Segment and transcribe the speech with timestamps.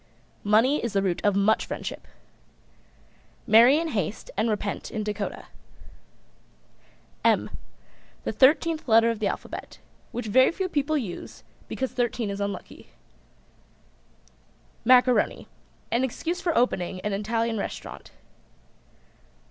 [0.43, 2.07] Money is the root of much friendship.
[3.45, 5.45] Marry in haste and repent in Dakota.
[5.45, 5.47] ####
[7.23, 7.51] M:
[8.23, 9.77] The thirteenth letter of the alphabet,
[10.11, 12.89] which very few people use because thirteen is unlucky.
[14.85, 15.45] ####MACARONI.
[15.91, 18.09] An excuse for opening an Italian restaurant.